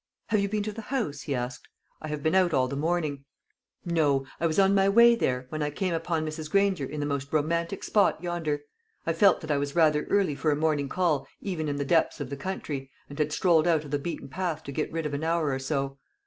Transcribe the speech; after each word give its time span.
"Have 0.29 0.39
you 0.39 0.49
been 0.49 0.63
to 0.63 0.71
the 0.71 0.81
house?" 0.81 1.21
he 1.21 1.35
asked; 1.35 1.67
"I 2.01 2.07
have 2.07 2.23
been 2.23 2.33
out 2.33 2.55
all 2.55 2.67
the 2.67 2.75
morning." 2.75 3.23
"No; 3.85 4.25
I 4.39 4.47
was 4.47 4.57
on 4.57 4.73
my 4.73 4.89
way 4.89 5.13
there, 5.13 5.45
when 5.49 5.61
I 5.61 5.69
came 5.69 5.93
upon 5.93 6.25
Mrs. 6.25 6.49
Granger 6.49 6.85
in 6.87 6.99
the 6.99 7.05
most 7.05 7.31
romantic 7.31 7.83
spot 7.83 8.19
yonder. 8.19 8.61
I 9.05 9.13
felt 9.13 9.41
that 9.41 9.51
I 9.51 9.57
was 9.59 9.75
rather 9.75 10.05
early 10.05 10.33
for 10.33 10.49
a 10.49 10.55
morning 10.55 10.89
call 10.89 11.27
even 11.39 11.67
in 11.69 11.75
the 11.75 11.85
depths 11.85 12.19
of 12.19 12.31
the 12.31 12.35
country, 12.35 12.89
and 13.11 13.19
had 13.19 13.31
strolled 13.31 13.67
out 13.67 13.85
of 13.85 13.91
the 13.91 13.99
beaten 13.99 14.27
path 14.27 14.63
to 14.63 14.71
get 14.71 14.91
rid 14.91 15.05
of 15.05 15.13
an 15.13 15.23
hour 15.23 15.51
or 15.51 15.59
so." 15.59 15.99